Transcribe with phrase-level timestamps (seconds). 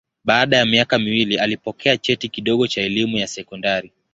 [0.23, 3.91] Baada ya miaka miwili alipokea cheti kidogo cha elimu ya sekondari.